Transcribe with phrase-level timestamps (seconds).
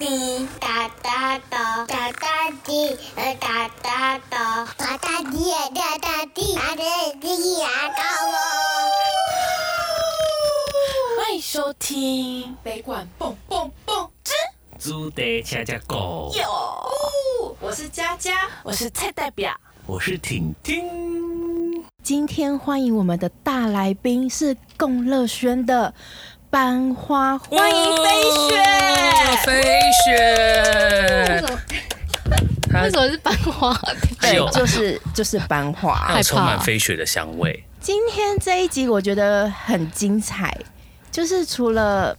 [0.00, 6.82] 滴哒哒哒哒哒滴呃哒哒哒哒哒滴呃哒哒滴哒哒
[7.20, 8.02] 滴呀高
[8.32, 8.34] 哦。
[11.18, 14.32] 欢迎收听北管蹦蹦蹦之
[14.78, 19.54] 猪得恰恰狗，有，哦我是佳佳，我是蔡代表。
[19.86, 21.84] 我是婷婷。
[22.02, 25.92] 今天欢迎我们的大来宾是共乐轩的
[26.50, 28.10] 班花，欢迎飞
[28.48, 28.60] 雪。
[29.46, 29.62] 飞
[30.04, 31.44] 雪，
[32.68, 33.72] 它为什么是班花？
[34.20, 36.08] 对，就是就是班花。
[36.08, 37.64] 它有充满飞雪的香味。
[37.78, 40.52] 今天这一集我觉得很精彩，
[41.12, 42.18] 就是除了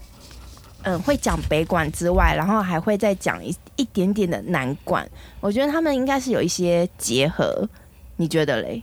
[0.83, 5.05] 嗯会讲北管之外，然后还会再讲一一点点的南管。
[5.41, 7.67] 我觉得他们应该是有一些结合，
[8.15, 8.81] 你觉得嘞？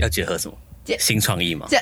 [0.00, 0.67] 要结合什么结？
[0.98, 1.66] 新创意嘛？
[1.68, 1.76] 这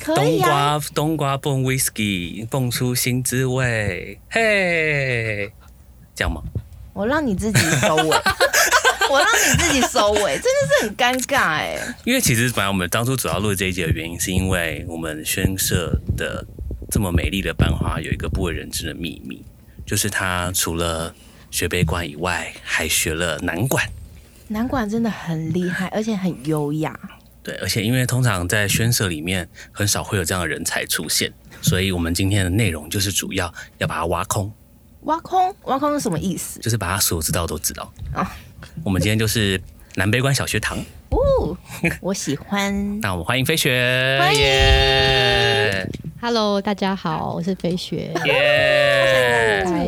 [0.00, 5.52] 可冬以啊，瓜冬瓜蹦 whisky，蹦出新滋味，嘿，
[6.14, 6.42] 这样吗？
[6.92, 8.08] 我让你自己收尾，
[9.10, 16.42] 我让你自己收尾，真的是很尴尬哎、因为其实本来我们当初主要录这一集的原因，是因为我们宣社的
[16.90, 19.44] 这么美丽的班花有一个不为人知的秘密，
[19.84, 21.14] 就是她除了
[21.50, 23.86] 学悲观以外，还学了南管。
[24.48, 26.98] 南管真的很厉害，而且很优雅。
[27.46, 34.52] 对，而且因为通常在宣社里面很少会有这样的人才出现，所以我们今天的内容就是主要要把它挖空，
[35.02, 36.58] 挖空，挖空是什么意思？
[36.58, 37.92] 就是把他所有知道都知道。
[38.14, 38.26] 哦
[38.82, 39.60] 我们今天就是
[39.94, 40.76] 南北关小学堂，
[41.10, 41.56] 哦，
[42.00, 42.74] 我喜欢。
[43.00, 45.88] 那我们欢迎飞雪，欢迎耶
[46.20, 48.10] Hello，大家好，我是飞雪。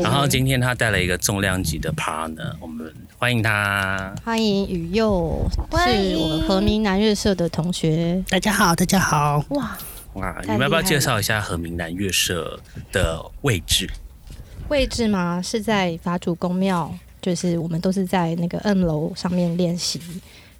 [0.01, 2.78] 然后今天他带了一个重量级的 partner，我们
[3.21, 4.15] 欢迎他。
[4.25, 8.23] 欢迎雨佑，是我们和明南乐社的同学。
[8.29, 9.45] 大家好，大家好。
[9.49, 9.77] 哇，
[10.13, 12.61] 哇，你们要不要介绍一下和明南乐社
[12.93, 13.91] 的位置？
[14.69, 15.43] 位置吗？
[15.43, 20.01] 是在法主公庙，就是我们都是在那个 N 楼上面练习。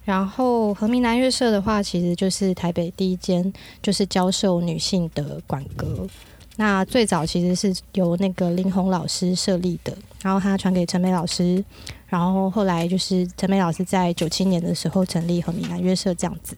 [0.03, 6.05] 然后和明南乐社的话，其实就是台北第一间就是教授女性的管歌。
[6.57, 11.63] 那最早其实是由那个林红老师设立的，然后他传给陈梅老师，
[12.09, 16.57] 然后后来就是陈美老师在九七年的时候成立和闽南约社这样子。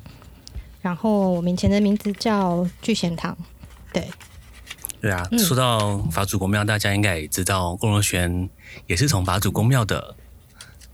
[0.82, 3.38] 然后我们以前的名字叫聚贤堂，
[3.94, 4.10] 对，
[5.00, 8.50] 对啊，嗯说到法主公庙，大家应该也知道，龚若轩
[8.88, 10.16] 也是从法主公庙的，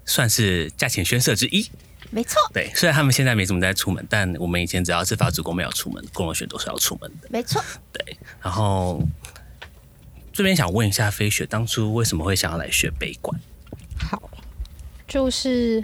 [0.05, 1.69] 算是价钱宣社之一。
[2.09, 7.27] 没错，对，虽然他们现在没怎么在出门，但我们以前只要是法主公庙要出门，龚若轩都是要出门的。
[7.29, 7.63] 没错。
[7.93, 9.01] 对然后
[10.33, 13.39] 这边想问一下飞雪，当初为什么会想要来学北管？
[15.07, 15.83] 好，就是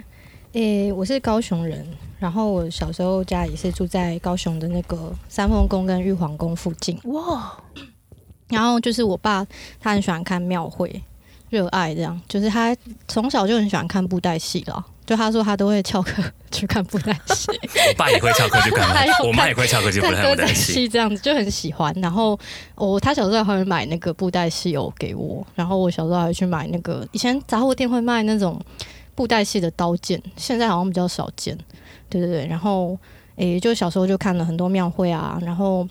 [0.52, 1.84] 诶、我是高雄人，
[2.18, 7.58] 然后我小时候家里是住在高雄的那个三凤宫跟玉皇宫附近，哇，
[8.48, 9.44] 然后就是我爸
[9.80, 11.02] 他很喜欢看庙会，
[11.48, 12.76] 热爱这样，就是他
[13.08, 14.84] 从小就很喜欢看布袋戏了。
[15.06, 17.46] 就他说他都会翘课 去看布袋戏，
[17.88, 18.88] 我爸也会翘课去看
[19.22, 20.72] 我妈也会翘课去看布袋戏。
[20.72, 21.92] 戏这样子就很喜欢。
[22.00, 22.38] 然后
[22.74, 28.58] 我、他小时候还会买那个布袋戏偶给我，然后我小时候还会去买那个以前杂货店会卖那种
[29.14, 31.56] 布袋戏的刀剑，现在好像比较少见。
[32.08, 32.98] 对对对，然后
[33.36, 35.86] 诶、就小时候就看了很多庙会啊，然后。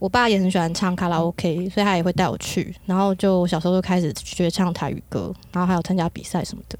[0.00, 2.74] 我爸也很喜欢唱卡拉 OK，所以他也会带我去。
[2.86, 6.78] 然后就小时候就开始学唱台语歌，然后还有参加比赛什么的，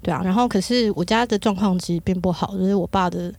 [0.00, 0.22] 对啊。
[0.24, 3.30] 然后可是我家的状况其实并不好，就是我爸的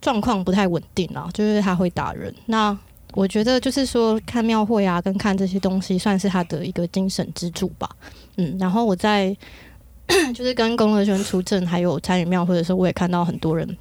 [0.00, 2.34] 状况不太稳定啊，就是他会打人。
[2.46, 2.76] 那
[3.12, 7.88] 我觉得就是说看庙会啊，跟看这些东西，算是他的一个精神支柱吧。
[8.38, 9.36] 嗯，然后我在
[10.34, 13.76] 就是跟龚乐轩出阵，还有参与庙会的时候，我也看到很多人，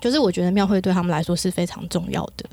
[0.00, 2.44] 就是我觉得庙会对他们来说是非常重要的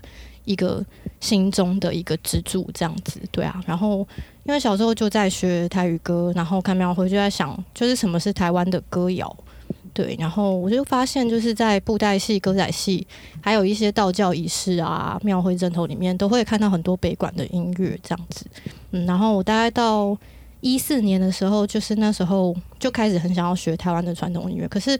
[0.45, 0.83] 一个
[1.19, 3.19] 心中的一个支柱，这样子。
[3.31, 4.07] 对啊，然后
[4.43, 9.35] 因为小时候就在学台语歌，然后看庙会就在想，就是什么是台湾的歌谣。
[9.93, 13.07] 对，然后我就发现，就是在布袋戏、歌仔戏，
[13.41, 18.45] 还有一些道教仪式啊、庙会阵头里面，都会看到很多北管的音乐这样子。
[18.91, 20.15] 嗯，然后我大概到
[20.61, 24.99] 一四年的时候，就是那时候就开始很想要学台湾的传统音乐，可是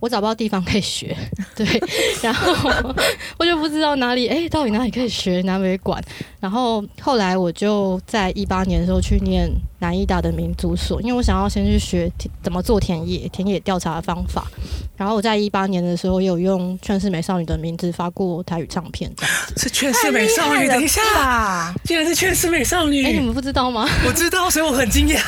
[0.00, 1.16] 我找不到地方可以学，
[1.54, 1.66] 对，
[2.22, 2.52] 然后
[3.38, 6.02] 我就不知道哪里，哎、到底哪里可以学南北管。
[6.40, 12.10] 然后后来我就在一八年的时候去念南医大的民族所，因为我想要先去学
[12.42, 14.44] 怎么做田野、田野调查的方法。
[14.96, 19.34] 然后我在一八年的时候也有用劝世美少女的名字发过台语唱片， 这样。
[19.58, 23.86] 是劝世美少女，等一下，竟然是劝世美少女，哎、你们不知道吗？
[24.06, 25.20] 我知道，所以我很惊讶，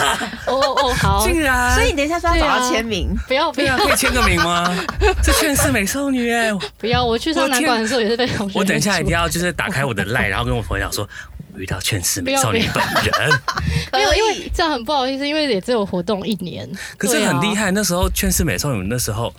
[0.46, 4.74] 哦哦，好， 竟然，所以你等一下说要签名，不要不要可以签个名吗？
[5.22, 7.04] 是劝世美少女哎，不要！
[7.04, 8.58] 我去上南馆的时候也是被同学。
[8.58, 9.12] 我等一下一定。
[9.12, 11.08] 要就是打开我的赖，然后跟我朋友讲说，
[11.58, 13.40] 遇到劝世美少女本人，
[13.92, 17.70] 没有，因为这样很不好意思，因为也只有活动一年，可是很厉害。
[17.70, 19.32] 那时候劝世美少女那时候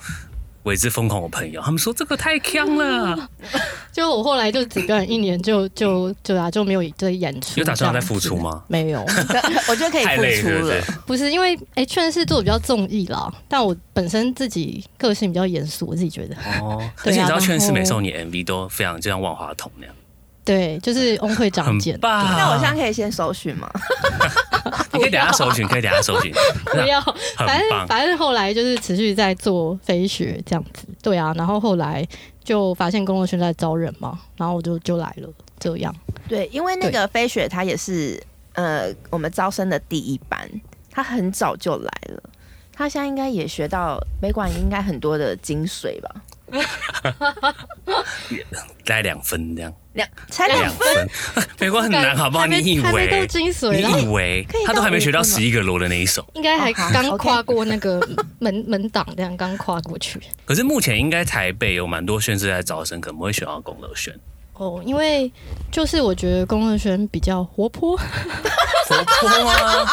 [0.63, 3.29] 为之疯狂的朋友，他们说这个太强了，
[3.91, 7.59] 就我后来就只干一年就，就就啊就没有这演出。
[7.59, 8.61] 有打算要再复出吗？
[8.67, 9.01] 没有，
[9.69, 10.75] 我觉得可以太累付出了
[11.07, 11.15] 不。
[11.17, 16.35] 是因为哎，劝世做的比较综艺啦，但我本身自己个性比较严肃，我自己觉得。
[16.61, 19.95] 哦，而且你知道劝世美少女 MV 都非常就像万花筒那样，
[20.49, 21.99] 对，就是翁会长很见。
[21.99, 22.25] 棒。
[22.35, 23.69] 那我现在可以先搜寻吗？
[24.93, 26.33] 你可以等下搜寻，可以等下搜寻，
[26.65, 26.99] 不要，
[27.37, 27.87] 很反正棒。
[27.87, 32.03] 反正后来就是持续在做飞雪这样子，对啊，然后后来
[32.43, 35.29] 就发现工作圈在招人嘛，然后我就就来了，
[35.59, 35.95] 这样。
[36.27, 38.19] 对，因为那个飞雪他也是
[38.53, 40.49] 呃我们招生的第一班，
[40.89, 42.23] 他很早就来了。
[42.73, 46.09] 他现在应该也学到美管应该很多的精髓吧？
[48.85, 51.09] 大概两分这样，两才两两分，
[51.59, 52.45] 美国很难，好不好？
[52.47, 53.27] 你以为？
[53.27, 56.25] 精髓，你以为他都还没学到十一个罗的那一首？
[56.33, 57.99] 应该还刚跨过那个
[58.39, 60.19] 门门档，这样刚跨过去。
[60.45, 64.13] 可是目前应该台北有蛮多县市在招生，可能会选到公乐轩。
[64.53, 65.31] 哦，因为
[65.71, 69.85] 就是我觉得龚乐轩比较活泼，活泼啊！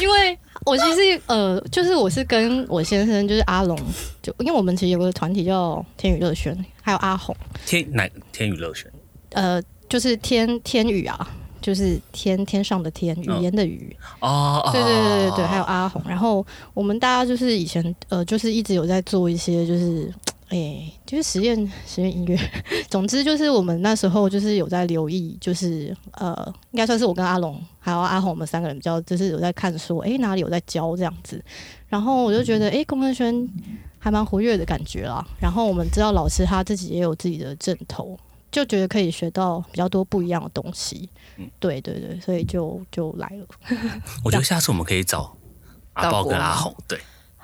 [0.00, 3.78] 因为我其实呃，就是我是跟我先生就是阿龙，
[4.22, 7.34] 就因为我们其实有个团体叫天宇乐轩，还有阿红，
[7.66, 8.90] 天哪天宇乐轩
[9.30, 11.28] 呃，就是天天宇啊，
[11.60, 16.02] 就是天天上的天，语言的语，哦，对对对对对，还有阿红。
[16.06, 20.12] 然后我们大家就是以前呃，就是一直有在做一些就是。
[20.48, 21.56] 哎、就是实验
[21.86, 22.38] 实验音乐，
[22.88, 26.34] 总之就是我们那时候就是有在留意，就是呃，
[26.70, 31.42] 应该算是我跟阿龙还有阿红，我们三个人比较就是有在看说，哎、哪里有在教这样子。
[31.88, 33.48] 然后我就觉得，哎、龚根轩
[33.98, 35.26] 还蛮活跃的感觉啦。
[35.40, 38.18] 然后我们知道老师他自己也有自己的阵头，
[38.50, 41.08] 就觉得可以学到比较多不一样的东西。
[41.58, 43.46] 对对对，所以就就来了。
[44.24, 45.34] 我觉得下次我们可以找
[45.94, 46.98] 阿豹跟阿红，对，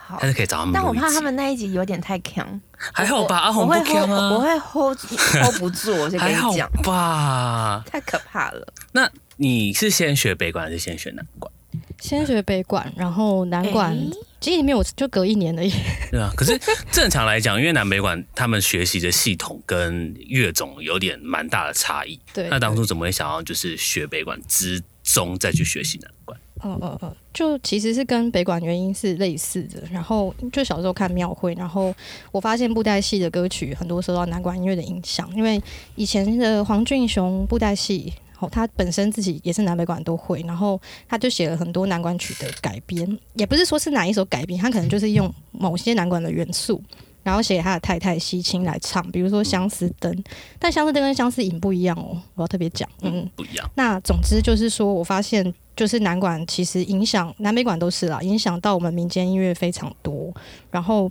[0.07, 0.73] 好还，是可以找他们。
[0.75, 2.61] 但我怕他们那一集有点太强，
[2.93, 7.83] 还好吧，阿红不强啊，我会 hold hold 不住，我先跟你讲，吧。
[7.87, 8.67] 太可怕了。
[8.93, 11.51] 那你是先学北管还是先学南管？
[11.99, 14.11] 先学北管，然后南管，诶
[14.41, 15.73] 其实里面我就隔一年而已。
[16.13, 16.61] 对啊，可是
[16.93, 22.21] 正常来讲，因为南北管他们学习的系统跟乐种有点蛮大的差异。
[22.33, 26.39] 对，那当初怎么会想要就是学北管之中再去学习南管？
[26.65, 29.83] 嗯嗯嗯，就其实是跟北管原因是类似的。
[29.93, 31.95] 然后就小时候看庙会，然后
[32.33, 35.63] 我发现布袋戏的歌曲很多受到南管音乐的影响，因为
[35.95, 38.13] 以前的黄俊雄布袋戏。
[38.41, 40.79] 哦，他本身自己也是南北管都会，然后
[41.09, 46.83] 他就写了很多南管曲的改编，也不是说是哪一首改编，他可能就是用某些南管的元素，
[47.23, 50.13] 然后写给他的太太西青来唱，比如说《相思灯》，
[50.59, 53.71] 但《相思灯》跟《相思影》不一样哦，我要特别讲，嗯，不一样。
[53.77, 60.33] 那总之就是说，我发现就是南管其实影响南北管都是啦，影响到我们民间音乐非常多。
[60.71, 61.11] 然后，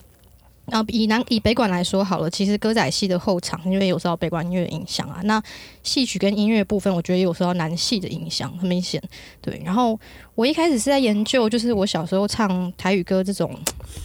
[0.68, 5.44] 然后以南以北管来说好了，其实歌仔戏的后场因为有受到北管音乐影响啊，那
[5.83, 9.01] 戏曲跟音乐部分，我觉得也有受到南戏的影响，很明显。
[9.42, 10.00] 对，然后
[10.36, 13.54] 我一开始是在研究，就是我小时候唱台语歌这种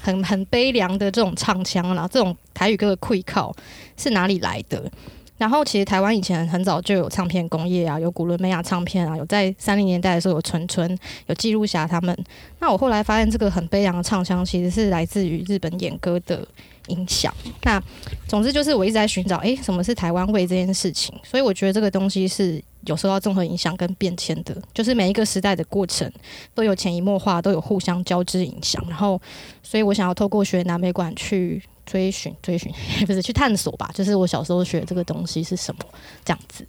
[0.03, 3.55] 很很悲凉的这种唱腔啦，这种台语歌的溃靠
[3.97, 4.91] 是哪里来的？
[5.39, 10.99] 然后其实台湾以前很早就有唱片工业啊，有古伦美亚唱片啊，有在三零年代的时候有纯纯，
[11.29, 12.17] 有记录下他们。
[12.59, 16.47] 那我后来发现这个很悲凉的唱腔其实是来自于日本演歌的
[16.89, 17.33] 影响。
[17.63, 17.81] 那
[18.27, 21.15] 总之就是我一直在寻找，诶，什么是台湾味这件事情？
[21.23, 26.11] 所以我觉得这个东西是有受到综合影响跟变迁的，就是每一个时代的过程
[26.55, 28.83] 都有潜移默化，都有互相交织影响。
[28.89, 29.21] 然后，
[29.63, 35.81] 所以我想要透过学南美馆去追寻、 追寻，也 不是去探索吧，就是我小时候学的这个东西是什么，
[36.25, 36.65] 这样子。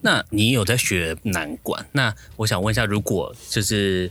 [0.00, 1.86] 那你有在学南管？
[1.92, 4.10] 那我想问一下，如果就是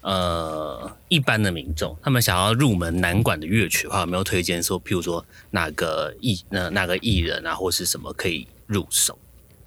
[0.00, 9.16] 呃一般的民众，他们想要入门南管的乐曲的话，有没有推荐说，譬如说哪个艺那哪个艺人啊，或是什么可以入手？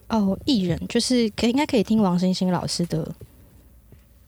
[0.10, 3.14] 哦，艺人就是可以应该可以听王星星老师的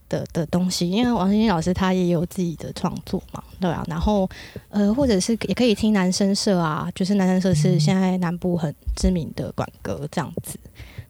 [0.09, 3.85] 的的东西，因为王星星老师他也有自己的创作嘛，对啊。
[3.87, 4.29] 然后
[4.69, 10.59] 呃，或者是也可以听男生社啊，就是男生社是现在南部很知名的管歌这样子。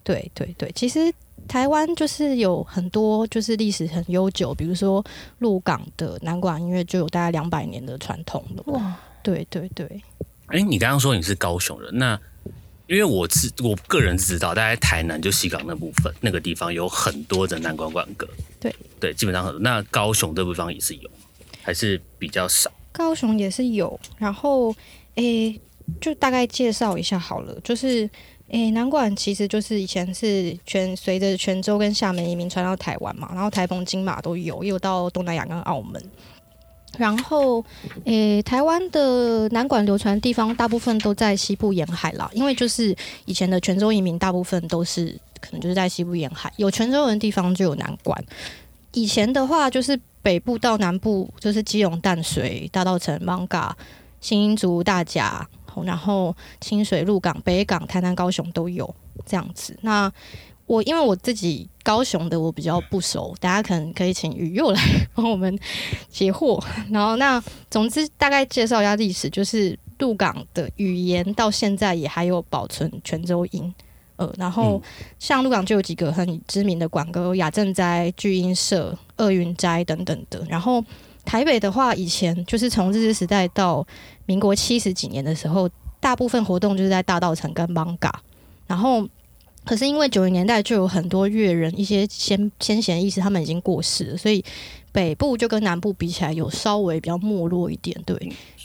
[0.03, 1.11] 对对对，其实
[1.47, 5.03] 台湾就是有很多就是历史很悠久，比如说
[5.39, 8.63] 鹿港的南管音乐就有大概两百年的传统了。
[8.67, 10.01] 哇，对对对，
[10.47, 12.19] 哎、你刚刚说你是高雄人，那
[12.89, 18.27] 因为我知我个人知道，大概台南就西港那部分那个地方有很多的南管管歌，
[18.60, 19.60] 对对，基本上很多。
[19.60, 21.10] 那高雄这部分也是有，
[21.62, 22.72] 还是比较少。
[22.91, 24.75] 高雄也是有，然后
[25.15, 25.62] 诶，
[26.01, 28.10] 就大概介绍一下好了，就是
[28.48, 36.03] 诶，南管其实就是以前是全随着泉州跟厦门移民传到台湾嘛，然后台风、金马都有，也有到东南亚跟澳门。
[36.98, 37.63] 然后，
[38.03, 48.22] 诶，台湾的南管流传地方大部分都在西部沿海啦，因为就是以前的泉州移民大部分都是可能就是在西部沿海，有泉州人地方就有南管。
[48.93, 53.75] 以前的话，就是北部到南部，就是基隆、淡水、大稻城、芒嘎、
[54.19, 55.48] 新竹、大甲，
[55.86, 58.93] 然后清水、鹿港、北港、台南、高雄都有
[59.25, 59.77] 这样子。
[59.81, 60.12] 那
[60.69, 64.79] 我因为我自己高雄的我比较不熟，大家可能可以请雨佑来
[65.15, 65.57] 帮我们
[66.11, 66.63] 解惑。
[66.91, 73.73] 然后那总之大概介绍一下历史，就是鹿港的语言到现在也还有保存泉州音。
[74.17, 74.79] 呃，然后
[75.17, 80.45] 像鹿港就有几个很知名的馆，有雅正斋、聚英社、厄云斋等等的。
[80.47, 80.83] 然后
[81.25, 83.83] 台北的话，以前就是从日治时代到
[84.27, 85.67] 民国七十几年的时候，
[85.99, 88.21] 大部分活动就是在大道城跟芒嘎。
[88.67, 89.07] 然后
[89.69, 94.43] 可是因为九零年代就有很多乐人一些先先贤意识，他们已经过世了，所以
[94.91, 97.95] 北部就跟南部比起来有稍微比较没落一点。
[98.03, 98.17] 对，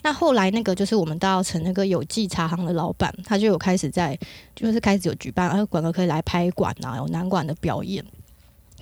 [0.03, 4.19] 那后来那个就是我们大稻城那个有记茶行的老板，他就有开始在
[4.57, 8.03] 就是开始有举办，然后馆哥可以来拍馆啊，有南馆的表演，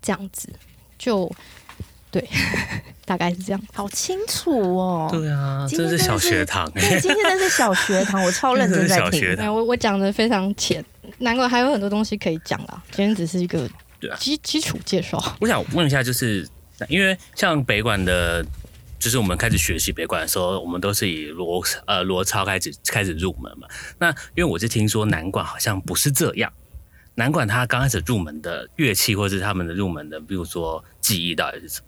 [0.01, 0.49] 这样子
[0.97, 1.29] 就
[2.13, 2.29] 对，
[3.07, 3.61] 大概是这样。
[3.73, 5.09] 好清楚哦。
[5.11, 9.35] 对啊，这是小学堂 对，今天真是小学堂，我超 认真在听小学。
[9.35, 10.85] 堂，我我讲的非常浅，
[11.19, 12.83] 难怪还有很多东西可以讲啦。
[12.91, 13.67] 今天只是一个
[13.99, 15.19] 对啊基基础介绍。
[15.41, 16.47] 我想问一下，就是
[16.89, 18.45] 因为像北管的，
[18.99, 23.67] 就是我们开始学习北管的时候，我们都是以罗呃罗超开始开始入门嘛。
[23.99, 26.53] 那因为我是听说南管好像不是这样，
[27.15, 31.87] 南管它刚开始入门的乐器或者是他们的入门的，比如说技艺到底是什么？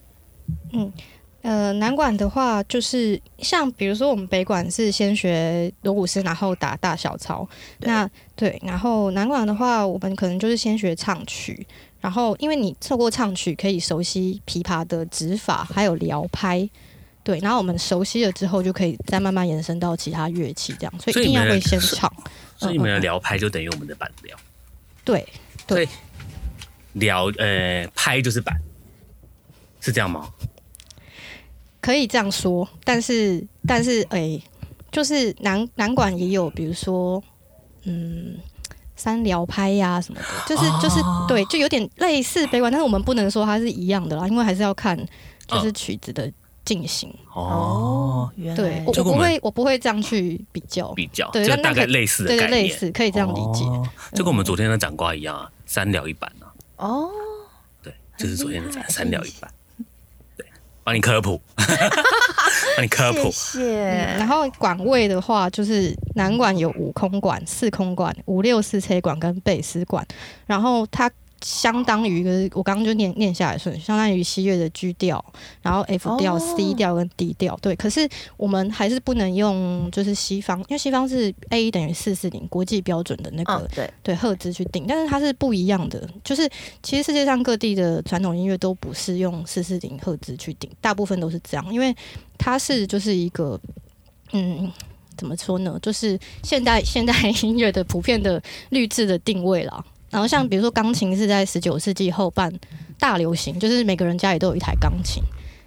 [1.42, 7.46] 呃，南管的话，就是像比如说我们北管是先学锣鼓诗，然后打大小操。
[7.78, 11.66] 对那对，然后南管的话，我们可能就是先学唱曲，
[12.00, 16.66] 然后因为你透过唱曲可以熟悉琵琶的指法，还有撩拍。
[17.22, 22.10] 对，然后我们熟悉了之后，就可以再慢慢延伸到其他乐器，这样，所所以一定要会先唱。
[22.56, 24.36] 所以你们的嗯嗯嗯辽拍就等于我们的板撩，
[25.04, 25.26] 对
[25.66, 25.88] 对，
[26.92, 28.54] 撩呃拍就是板，
[29.84, 30.28] 是这样吗？
[31.80, 34.40] 可以这样说，但是但是哎、
[34.90, 37.22] 就是南南管也有，比如说
[37.84, 38.38] 嗯。
[38.96, 44.96] 三聊拍呀、什么的， 就是就是哦对，就有点类似北管，但是我们不能说它是一样的啦，因为还是要看
[45.48, 46.32] 就是曲子的
[46.64, 47.12] 进行。
[47.34, 53.64] 哦，原对来我我不会我不会这样去比较，比较对大概类似的对对概念，类似可以这样理解。
[53.64, 57.10] 哦就跟我们昨天的展瓜一样啊，三聊一版啊，哦，
[57.82, 59.63] 对，就是昨天的展三聊一板，对，
[60.84, 61.40] 帮你科普，
[62.76, 64.18] 帮你科普谢，谢嗯。
[64.18, 70.06] 然后管位的话，就是南管有五空管、四空管、五六四车管跟贝斯管，
[70.46, 71.10] 然后它。
[71.44, 75.22] 相当于一个，我刚刚就念念下来顺序，相当于西乐的 G 调，
[75.60, 77.76] 然后 F 调、哦 C 调跟 D 调，对。
[77.76, 78.08] 可是
[78.38, 86.08] 我们还是不能用，就是西方，因为西方是 A 等于四四零国际标准的那个嗯，对，对赫兹去定，但是它是不一样的。
[86.24, 86.48] 就是
[86.82, 91.94] 其实世界上各地的传统音乐都不是用四四零赫兹去定，大部分都是这样，因为
[92.38, 93.60] 它是就是一个
[94.32, 94.72] 嗯。
[95.16, 95.78] 怎么说呢？
[95.80, 99.84] 就是现代现代音乐的普遍的律制的定位啦。
[100.14, 102.52] 然后像比如说钢琴是在十九世纪后半
[103.00, 105.20] 大流行，就是每个人家里都有一台钢琴。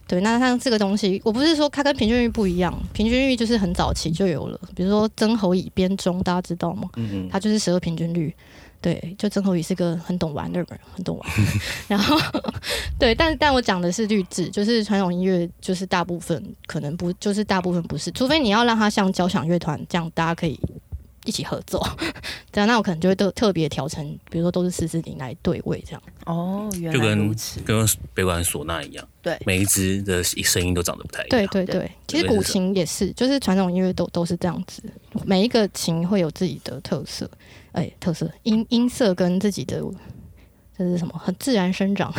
[0.07, 6.87] 对，那像这个东西，我不是说它跟平均律不一样，平均律就是很早期就有了，比如说曾侯乙编钟，大家知道吗？
[6.95, 8.33] 嗯嗯，它就是十二平均律。
[8.79, 11.29] 对，就曾侯乙是个很懂玩的人，很懂玩。
[11.89, 12.15] 然后，
[12.97, 20.57] 对，但但我讲的是律制，就是传统音乐，就是大部分可能不，就是大部分不是，除非你要让它像交响乐团这样，大家可以
[21.27, 21.87] 一起合作。
[22.51, 26.01] 这样，那我可能就会都特别调成，比如说都是四四零来对位这样。
[26.25, 27.59] 哦，原来就跟如此。
[27.61, 34.81] 跟北管唢呐一样，对每一支的声音都长得不太一样，对对对对，其实古琴也是，就是传统音乐都都是这样子，
[35.25, 37.29] 每一个琴会有自己的特色，
[37.73, 39.83] 哎，特色音音色跟自己的
[40.77, 41.13] 这是什么？
[41.17, 42.13] 很自然生长。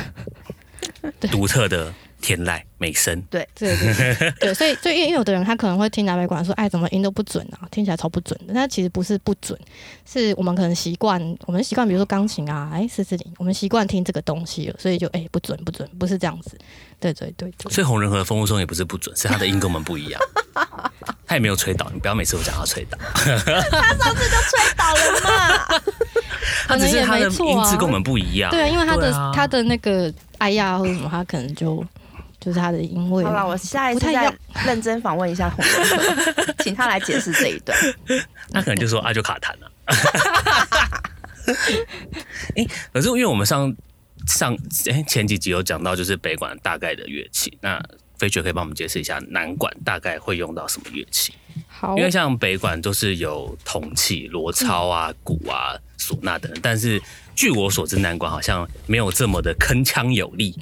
[1.31, 8.53] 独特的天籁美声，对对对对，所以所以因为有的人他可能会听南北管说，哎，怎么音都不准啊，听起来超不准的。
[8.53, 9.59] 那其实不是不准，
[10.05, 16.59] 是我们可能习惯，我们习惯，比如说钢琴啊，哎，四四零，我们习惯听这个东西了，所以就哎不准不准，不是这样子。
[17.01, 20.21] 对对对对，所以红人和风物松也不是不准，是他的音跟我们不一样。
[21.27, 25.81] 他也没有吹倒，你不要每次都讲他吹倒， 他上次就吹倒了嘛？
[26.67, 28.51] 他只是他的可能也没错啊音质跟我们不一样。
[28.51, 31.85] 对啊，因为他的、啊他的那个哎呀或者什么，他可能就
[32.40, 34.33] 就是他的因为好了，我下一次再
[34.64, 37.76] 认真访问一下洪仁和， 请他来解释这一段。
[38.52, 39.71] 他可能就说阿就卡痰了、
[42.92, 43.75] 可是因为我们上
[44.26, 44.57] 上
[44.90, 47.83] 哎前几集有讲到，就是北管大概的乐器，那
[48.18, 51.33] 飞雪可以帮我们解释一下南管大概会用到什么乐器？
[51.66, 57.00] 好因为像北管都是有铜器、锣操啊、鼓啊、唢呐等等，但是
[57.35, 60.59] 据我所知，南管好像没有这么的铿锵有力，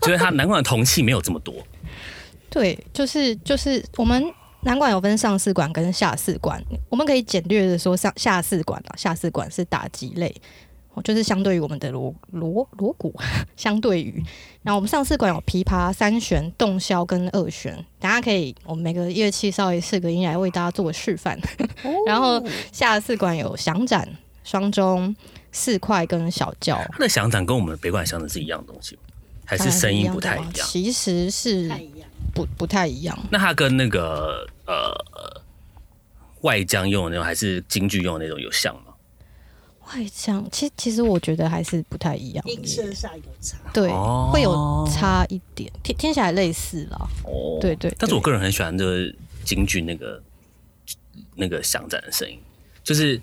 [0.00, 1.54] 就是它南管的铜器没有这么多。
[2.50, 4.22] 对，就是就是我们
[4.62, 10.34] 南管有分上四管跟下四管，我们可以简略的说上下四管啊，下四管是打击类，
[10.94, 13.14] 哦就是相对于我们的锣锣锣鼓，
[13.54, 14.22] 相对于，
[14.62, 21.38] 然后我们上四管有琵琶、三弦、洞箫跟二弦，大家可以我们每个乐器稍微四个音来为大家做个示范，
[22.06, 24.08] 然后下四管有响展、
[24.42, 25.14] 双钟、
[25.52, 29.02] 四块跟小教，它的响盏跟我们北管响掌是一样的东西吗？
[29.48, 30.68] 还是声音不太一样？
[30.68, 31.68] 其实是。
[32.34, 33.18] 不不太一样。
[33.32, 35.42] 那它跟那个呃
[36.42, 38.94] 外江用的那种，还是京剧用的那种有像吗？
[39.88, 43.56] 外江，其实其实我觉得还是不太一样耶，音色上有差。
[43.72, 47.08] 对，哦会有差一点，听听起来类似啦。
[47.24, 49.12] 哦，对对对但是我个人很喜欢这个
[49.42, 50.22] 京剧那个
[51.34, 52.38] 那个响展的声音，
[52.84, 53.20] 就是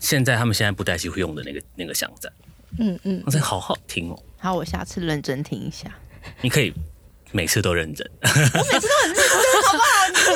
[0.00, 2.32] 现在他们现在布袋戏会用的那个那个响展，
[2.78, 4.18] 嗯嗯，那真的好好听哦。
[4.38, 5.90] 好，我下次认真听一下。
[6.40, 6.72] 你可以
[7.32, 9.86] 每次都认真，我每次都很认真，好不好？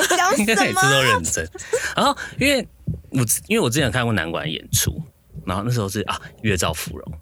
[0.07, 1.49] 你讲应该每次都认真。
[1.95, 2.67] 然后因为
[3.11, 5.01] 我因为我之前有看过南管演出，
[5.45, 7.13] 然后那时候是啊月照芙蓉，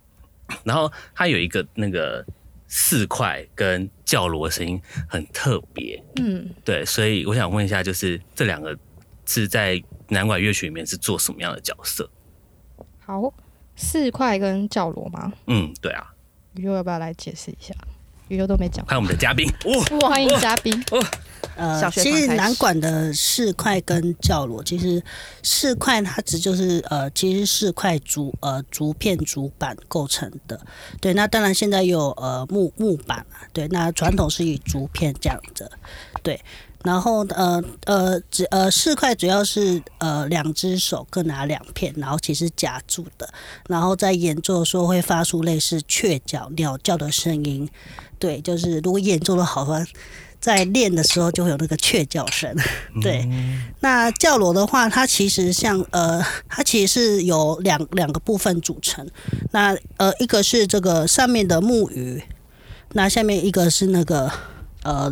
[0.63, 2.25] 然后它有一个那个
[2.67, 8.77] 四块跟教锣的声音很特别，嗯，对，所以我想问一下，就是这两个
[9.25, 12.09] 是在南管乐曲里面是做什么样的角色？
[12.99, 13.33] 好，
[13.75, 15.31] 四块跟教锣吗？
[15.47, 16.13] 嗯，对啊，
[16.55, 17.73] 宇宙要不要来解释一下？
[18.27, 18.85] 宇宙都没讲。
[18.85, 19.47] 看我们的嘉宾，
[20.01, 20.73] 欢迎嘉宾。
[21.57, 25.03] 呃其实南管的四块跟教锣，其实
[25.43, 30.59] 四块它只就是呃，其实四块竹呃竹片竹板构成的。
[31.01, 35.69] 对，那当然现在有呃木木板啊，对，那传统是以竹片这样子，
[36.23, 36.39] 对。
[36.83, 43.29] 然后呃呃只呃四块主要是呃两只手各拿两片，然后其实夹住的，
[43.67, 47.69] 然后在演奏的时候会发出类似雀叫、鸟叫的声音。
[48.17, 49.85] 对，就是如果演奏的好的话，
[50.39, 52.55] 在练的时候就会有那个雀叫声。
[53.01, 53.27] 对，
[53.79, 59.07] 那教锣的话，它其实像呃，它其实是由两两个部分组成。
[59.51, 62.23] 那呃，一个是这个上面的木鱼，
[62.93, 64.31] 那下面一个是那个
[64.83, 65.11] 呃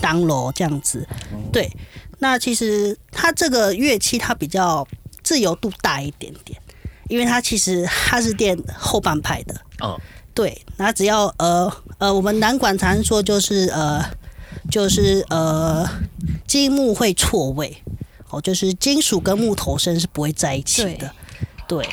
[0.00, 1.06] 当锣这样子。
[1.52, 1.70] 对，
[2.18, 4.86] 那其实它这个乐器它比较
[5.22, 6.60] 自由度大一点点，
[7.08, 9.54] 因为它其实它是练后半拍的。
[9.80, 10.00] 哦，
[10.34, 14.04] 对，那只要呃呃，我们南管常说就是呃
[14.70, 15.88] 就是呃
[16.46, 17.82] 金木会错位，
[18.28, 21.10] 哦，就是金属跟木头声是不会在一起的。
[21.66, 21.88] 对，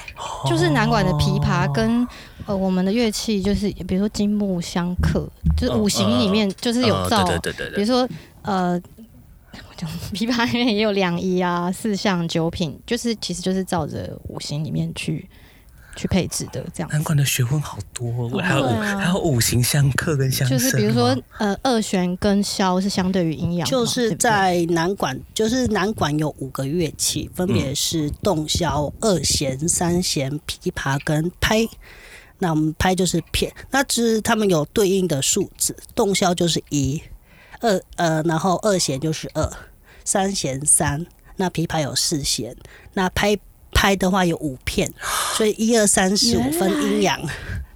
[0.50, 2.08] 就是南管的琵琶跟
[2.48, 8.08] 呃我们的乐器，就是比如说金木相克，就是五行里面就是有呃造，对对对比如说
[8.42, 8.82] 呃，
[9.52, 15.30] 我讲琵琶里面也有两仪啊、四象、九品，就是其实就是照着五行里面去
[15.98, 16.96] 去配置的这样子。
[16.96, 31.68] 南管的学问好多哦，还有五啊还有五行相克跟相就是比如说呃二弦跟箫是相对于阴阳，就是在南管，就是南管有五个乐器，分别是洞箫、二弦、三弦、琵琶跟拍。
[32.40, 37.02] 那我们拍就是片，那只是他们有对应的数字，洞箫就是一，
[37.62, 39.50] 二呃，然后二弦就是二，
[40.04, 41.06] 三弦三，
[41.38, 42.56] 那琵琶有四弦，
[42.94, 43.38] 那拍
[43.72, 44.92] 拍的话有五片，
[45.36, 47.20] 所以一二三四五分阴阳，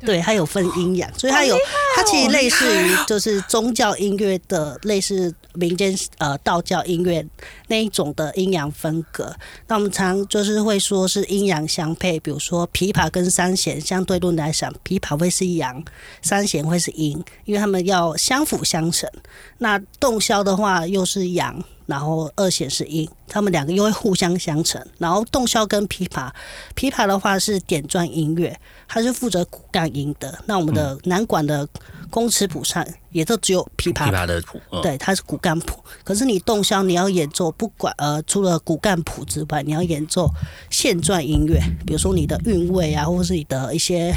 [0.02, 1.56] 对，它有分阴阳，所以它有
[1.96, 7.26] 它其实类似于就是宗教音乐的类似民间呃道教音乐
[7.68, 9.36] 那一种的阴阳风格。
[9.68, 15.84] 那我们常就是会说是阴阳相配，比如说琵琶跟三弦相对论来讲，琵琶会是阳，
[16.22, 19.10] 三弦会是阴，因为他们要相辅相成。
[19.58, 24.86] 那洞箫的话又是阳，然后二弦是阴，他们两个又会互相相成。
[24.98, 26.32] 然后洞箫跟琵琶，
[26.76, 30.44] 琵琶的话是点状音乐，它是负责骨干音的。
[30.46, 31.68] 那我们的南管的
[32.10, 35.84] 公尺谱上也都只有琵琶琵琶的谱，嗯，对，它是骨干谱。
[36.04, 40.30] 可是你洞箫你要演奏，不管呃，除了骨干谱之外，你要演奏
[40.70, 44.16] 线状音乐，比如说你的韵味啊，或者是你的一些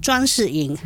[0.00, 0.76] 装饰音。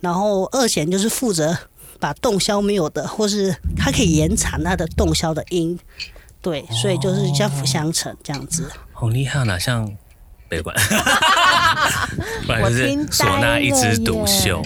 [0.00, 1.54] 然后二弦就是负责
[2.00, 5.78] 把洞箫没有的，或是它可以延长它的洞箫的音。
[6.42, 8.70] 对，所以就是相辅相成这样子。
[8.92, 9.86] 好厉害呢，像
[10.48, 10.74] 北管，
[12.46, 14.62] 不然就是唢呐一枝独秀，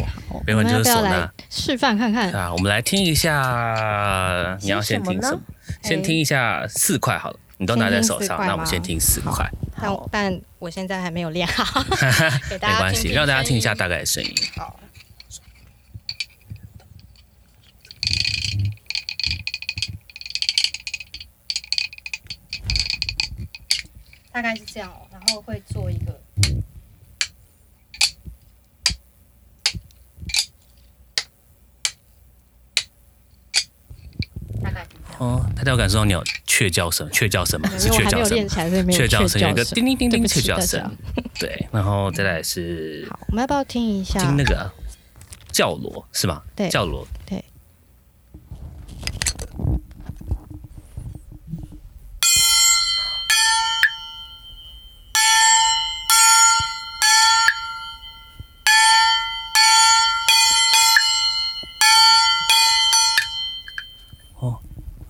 [0.46, 1.30] 北我管就是唢们要不要来呐。
[1.50, 2.30] 示范看看？
[2.32, 5.40] 啊，我们来听一下，你要先听什么？
[5.82, 9.50] 先听一下四块好了，你都拿在手上，那我们先听四块。
[9.76, 11.82] 但好但我现在还没有练好，
[12.48, 14.32] 给大没关系，家听听让大家听一下大概的声音。
[14.56, 14.78] 好。
[24.34, 26.20] 大概是这样哦，然后会做一个，
[34.60, 37.08] 大概是这样哦，大家有感受到鸟雀叫声？
[37.12, 37.70] 雀叫声嘛？
[37.78, 38.48] 是雀叫声
[38.90, 40.96] 雀叫声有一个叮叮叮叮对不起雀叫声
[41.38, 44.18] 对，然后再来是好，我们要不要听一下？
[44.18, 44.68] 听那个
[45.52, 46.42] 叫锣是吗？
[46.56, 47.06] 对叫锣。
[47.24, 47.44] 对。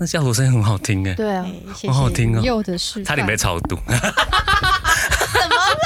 [0.05, 1.47] 那叫锣声音很好听哎，对啊。
[1.87, 2.41] 好好听哦。
[2.43, 3.05] 谢柚的示范。
[3.07, 3.75] 差点被超度。
[3.89, 3.95] 怎
[5.49, 5.57] 么？
[5.57, 5.79] 了？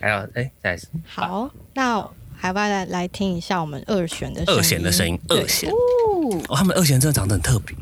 [0.00, 5.68] 还有哎，再来是好，那还不要来来听一下我们二弦的二弦的声音，二弦。
[5.68, 7.76] 哦，他们二弦真的长得很特别。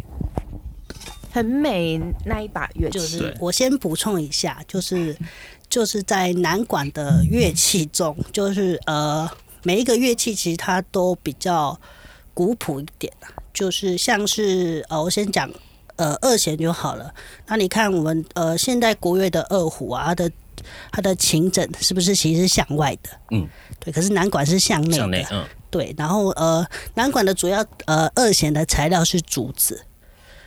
[1.30, 5.14] 很美那一把乐器，就是我先补充一下，就是
[5.68, 9.30] 就是在南管的乐器中， 就是呃
[9.64, 11.78] 每一个乐器其实它都比较
[12.32, 13.28] 古朴一点啊，
[13.60, 15.50] 就是像是呃我先讲
[15.96, 17.12] 呃二弦就好了。
[17.46, 20.30] 那你看我们呃现代国乐的二胡啊，它的
[20.90, 23.10] 它的琴枕是不是其实是向外的？
[23.32, 23.46] 嗯，
[23.78, 24.96] 对，可是南管是向内的。
[24.96, 29.84] 向内，嗯，对，然后呃，南管的主要呃二弦的材料是竹子，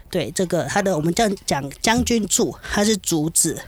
[0.09, 3.61] 对，这个它的我们这样讲将军柱，它是竹子，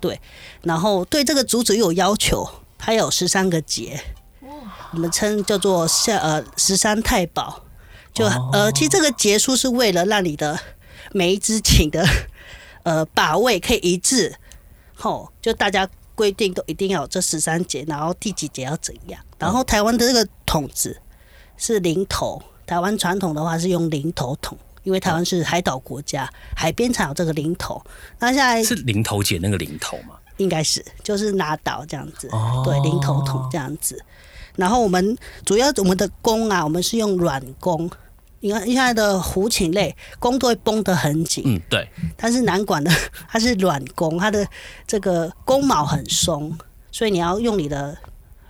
[0.00, 0.20] 对，
[0.62, 2.44] 然后对这个竹子又有要求，
[2.76, 4.00] 它有十三个节，
[4.90, 7.62] 我们称叫做下呃十三太保，
[8.18, 10.58] 就呃其实这个结束是为了让你的
[11.12, 12.04] 每一支琴的
[12.82, 14.34] 呃把位可以一致，
[14.96, 19.20] 吼，就大家规定都一定要有这十三节，然后第几节要怎样。
[19.38, 21.00] 然后台湾的这个筒子
[21.56, 27.80] 是零头，台湾传统的话是用零头筒，因为台湾是海岛国家，海边才有这个零头。
[28.18, 30.16] 那现在是零头姐那个零头吗？
[30.38, 34.02] 应该是就是拿岛这样子，哦对，零头筒这样子。
[34.56, 37.88] 然后我们主要我们的弓啊，我们是用软弓。
[38.40, 42.90] 你看现在的胡琴类弓都会绷得很紧，嗯，对，但是南管的
[43.28, 44.46] 它是软弓，它的
[44.86, 46.56] 这个弓毛很松，
[46.92, 47.96] 所以你要用你的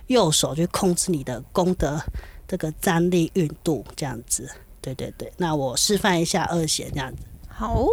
[0.07, 1.99] 右手去控制你的弓的
[2.47, 4.49] 这个张力运度，这样子。
[4.81, 7.21] 对对对，那我示范一下二弦这样子。
[7.47, 7.85] 好，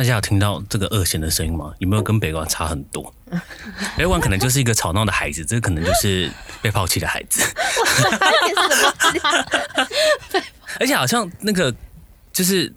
[0.00, 1.74] 大家有听到这个二弦的声音吗？
[1.78, 3.12] 有没有跟北管差很多？
[3.98, 6.32] 北管可能就是一个吵闹的孩子，这可能就是
[6.62, 7.42] 被抛弃的孩子，
[10.80, 11.74] 而且好像那个
[12.32, 12.72] 就是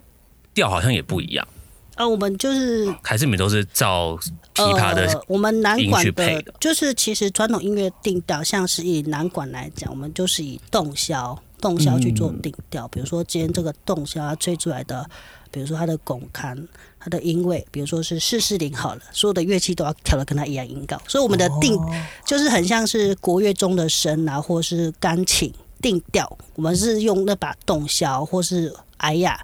[0.52, 1.48] 调好像也不一样，
[1.94, 4.18] 呃，我们就是还是你们都是照
[4.54, 12.86] 琵琶的呃、我们南管的就是其实传统音乐定调，像是以南管来讲，我们就是以洞箫、洞箫去做定调。
[12.88, 15.08] 比如说今天这个洞箫它吹出来的，
[15.54, 16.66] 比如说它的拱龛、
[16.98, 21.78] 它的音位，比如说是四四零好了，所有的乐器都要调的跟它一样音高，所以我们的定、
[22.26, 29.40] 就是很像是国乐中的声啊，或是钢琴定调，我们是用那把洞箫或是哎呀。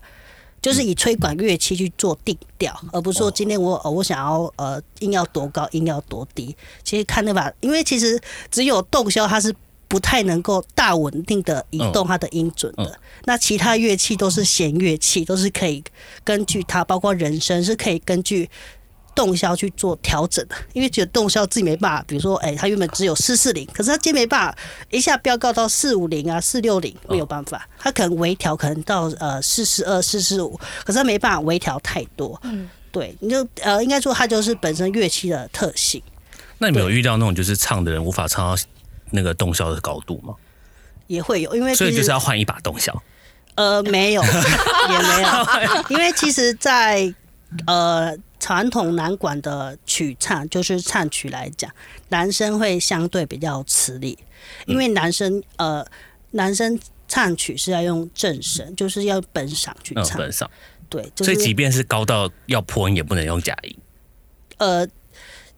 [0.62, 6.54] 就是以吹管乐器去做定调，而不是说今天我呃我想要呃音要多高，音要多低。
[6.84, 8.20] 其实看那把，因为其实
[8.50, 9.50] 只有洞箫它是
[9.90, 12.84] 不太能够大稳定的移动它的音准的。
[12.84, 15.84] 嗯那其他乐器都是弦乐器，都是可以
[16.24, 18.48] 根据它，包括人声是可以根据
[19.14, 20.56] 动箫去做调整的。
[20.72, 24.58] 因为只有动箫自己没办法，比如说哎、它原本只有四四零，可是它今天没办法
[24.90, 32.40] 一下飙高到四五零啊、四六零，没有办法，它可能微调可能到呃四十二、四十五，可是它没办法微调太多。
[32.44, 36.02] 嗯，对，你就呃，应该说它就是本身乐器的特性。
[36.56, 38.62] 那你没有遇到那种就是唱的人无法唱到
[39.10, 40.34] 那个动销的高度吗？
[41.06, 43.02] 也会有，因为所以就是要换一把动销。
[43.56, 45.28] 呃没有，也没有，
[45.90, 47.12] 因为其实在，
[47.66, 51.70] 呃传统男管的曲唱，就是唱曲来讲，
[52.10, 54.16] 男生会相对比较吃力，
[54.66, 55.84] 因为男生呃
[56.30, 60.46] 男生唱曲是要用正声，就是要本嗓去嗯，唱，本嗓，
[60.88, 63.76] 对，就所以即便是高到要破音，也不能用假音。
[64.58, 64.86] 呃。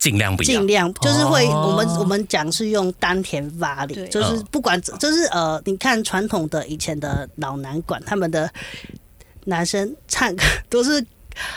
[0.03, 0.67] 尽量不要尽。
[0.67, 1.69] 量就是会，哦。
[1.69, 4.45] 我们我们讲是用丹田发力，就是嗯。
[4.51, 8.51] 不管就是呃，你看传统的以前的老男管，他们的
[9.45, 11.01] 男生唱歌都是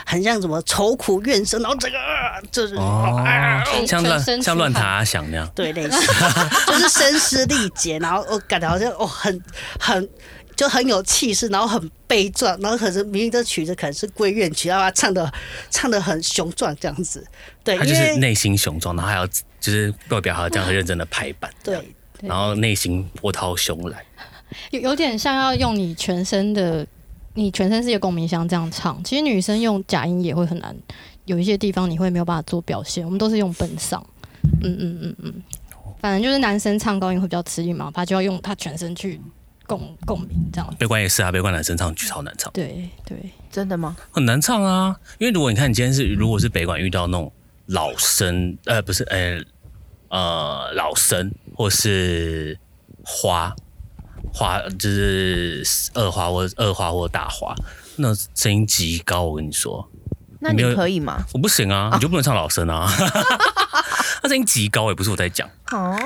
[0.06, 3.20] 很像什么愁苦怨声，然后这个、呃就是、哦。
[3.26, 5.98] 啊，像乱像乱弹阿翔那样，对，类似。
[6.68, 9.42] 就是声嘶力竭，然后我感觉好像哦很
[9.80, 10.08] 很。
[10.56, 15.32] 就很有气势，然后很悲壮，然后可是明明这曲子可能是归院曲，然后他唱的
[15.70, 17.24] 唱的很雄壮这样子，
[17.62, 21.76] 对，他就是内心雄壮，然后还要就是外表还要这样很认真的排版，对
[22.18, 24.02] 对然后内心波涛汹来。
[24.70, 26.86] 有 有点像要用你全身的，
[27.34, 29.02] 你全身是一个共鸣箱这样唱。
[29.04, 30.74] 其实女生用假音也会很难，
[31.26, 33.04] 有一些地方你会没有办法做表现。
[33.04, 34.00] 我们都是用本嗓，
[34.62, 35.34] 嗯嗯嗯嗯，
[36.00, 39.20] 反正就是男生唱高音会比较吃力嘛，他就要用他全身去
[39.66, 40.74] 共共鸣这样。
[40.78, 43.96] 悲观也是啊，悲观男生唱曲超难唱，对对，真的吗？
[44.10, 44.96] 很难唱啊。
[45.18, 47.32] 因为如果你看你今天是如果是北管遇到那种
[47.66, 49.40] 老生，呃，不是，呃
[50.08, 52.58] 呃老生或是
[53.04, 53.54] 花
[54.32, 55.62] 花，就是
[55.94, 57.54] 二花或二花或大花，
[57.96, 59.24] 那声音极高。
[59.24, 59.88] 我跟你说，
[60.40, 61.24] 那你可以吗？
[61.32, 62.88] 我不行啊，你就不能唱老生啊。
[64.22, 65.48] 那声音极高，也不是我在讲。
[65.72, 65.96] 哦，